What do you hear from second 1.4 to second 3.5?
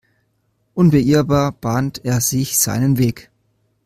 bahnt er sich seinen Weg.